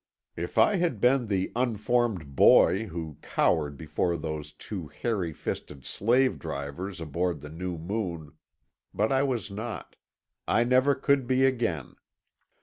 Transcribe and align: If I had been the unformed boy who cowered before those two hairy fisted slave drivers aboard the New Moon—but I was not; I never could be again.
If 0.35 0.57
I 0.57 0.77
had 0.77 0.99
been 0.99 1.27
the 1.27 1.51
unformed 1.55 2.35
boy 2.35 2.87
who 2.87 3.17
cowered 3.21 3.77
before 3.77 4.17
those 4.17 4.51
two 4.51 4.87
hairy 4.87 5.31
fisted 5.31 5.85
slave 5.85 6.39
drivers 6.39 6.99
aboard 6.99 7.41
the 7.41 7.49
New 7.51 7.77
Moon—but 7.77 9.11
I 9.11 9.21
was 9.21 9.51
not; 9.51 9.97
I 10.47 10.63
never 10.63 10.95
could 10.95 11.27
be 11.27 11.45
again. 11.45 11.93